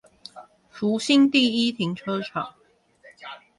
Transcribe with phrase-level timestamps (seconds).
[0.67, 2.55] 福興第一停車場